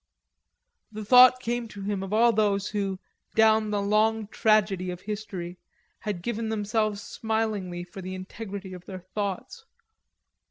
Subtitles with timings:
[0.91, 2.97] The thought came to him of all those who,
[3.35, 5.59] down the long tragedy of history,
[5.99, 9.63] had given themselves smilingly for the integrity of their thoughts.